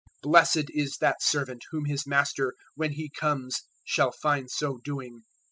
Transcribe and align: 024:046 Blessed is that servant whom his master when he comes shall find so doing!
024:046 0.25 0.31
Blessed 0.31 0.69
is 0.71 0.97
that 0.97 1.21
servant 1.21 1.61
whom 1.69 1.85
his 1.85 2.07
master 2.07 2.55
when 2.73 2.93
he 2.93 3.07
comes 3.07 3.61
shall 3.85 4.11
find 4.11 4.49
so 4.49 4.79
doing! 4.83 5.21